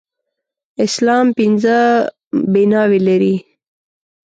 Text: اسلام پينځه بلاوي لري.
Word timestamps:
اسلام 0.85 1.25
پينځه 1.37 1.77
بلاوي 2.53 2.99
لري. 3.07 3.35